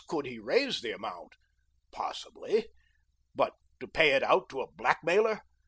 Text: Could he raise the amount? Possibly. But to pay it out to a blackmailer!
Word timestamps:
Could 0.07 0.25
he 0.25 0.39
raise 0.39 0.81
the 0.81 0.89
amount? 0.93 1.33
Possibly. 1.91 2.69
But 3.35 3.53
to 3.81 3.87
pay 3.87 4.13
it 4.13 4.23
out 4.23 4.49
to 4.49 4.61
a 4.61 4.65
blackmailer! 4.71 5.41